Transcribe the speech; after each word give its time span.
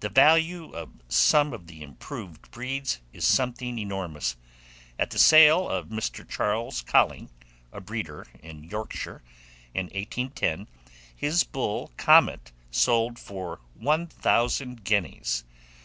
The 0.00 0.08
value 0.08 0.72
of 0.72 0.90
some 1.06 1.52
of 1.52 1.68
the 1.68 1.84
improved 1.84 2.50
breeds 2.50 3.00
is 3.12 3.24
something 3.24 3.78
enormous. 3.78 4.34
At 4.98 5.10
the 5.10 5.20
sale 5.20 5.68
of 5.68 5.86
Mr. 5.86 6.28
Charles 6.28 6.80
Colling, 6.82 7.30
a 7.70 7.80
breeder 7.80 8.26
in 8.42 8.64
Yorkshire, 8.64 9.22
in 9.72 9.84
1810, 9.84 10.66
his 11.14 11.44
bull 11.44 11.92
"Comet" 11.96 12.50
sold 12.72 13.20
for 13.20 13.60
1,000 13.76 14.82
guineas. 14.82 15.44